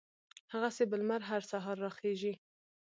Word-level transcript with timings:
هغسې 0.53 0.83
به 0.89 0.95
لمر 1.01 1.21
هر 1.29 1.41
سهار 1.51 1.77
را 1.83 1.91
خېژي 1.97 2.33